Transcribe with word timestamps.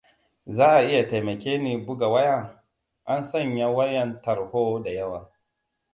Za 0.45 0.67
a 0.75 0.81
iya 0.83 1.07
taimake 1.09 1.57
ni 1.57 1.77
buga 1.77 2.07
waya? 2.07 2.63
An 3.05 3.23
sanya 3.23 3.67
wayan 3.69 4.21
tarho 4.21 4.79
da 4.83 4.91
yawa. 4.91 5.31